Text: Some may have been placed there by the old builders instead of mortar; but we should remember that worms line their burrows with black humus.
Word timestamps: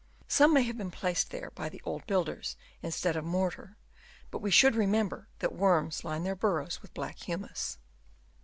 Some 0.27 0.51
may 0.55 0.63
have 0.63 0.79
been 0.79 0.89
placed 0.89 1.29
there 1.29 1.51
by 1.53 1.69
the 1.69 1.79
old 1.85 2.07
builders 2.07 2.57
instead 2.81 3.15
of 3.15 3.23
mortar; 3.23 3.77
but 4.31 4.39
we 4.39 4.49
should 4.49 4.73
remember 4.73 5.27
that 5.37 5.53
worms 5.53 6.03
line 6.03 6.23
their 6.23 6.33
burrows 6.35 6.81
with 6.81 6.95
black 6.95 7.19
humus. 7.19 7.77